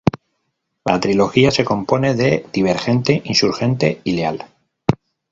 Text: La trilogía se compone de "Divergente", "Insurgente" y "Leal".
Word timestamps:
La 0.83 0.99
trilogía 0.99 1.51
se 1.51 1.63
compone 1.63 2.15
de 2.15 2.47
"Divergente", 2.51 3.21
"Insurgente" 3.23 4.01
y 4.03 4.13
"Leal". 4.13 4.47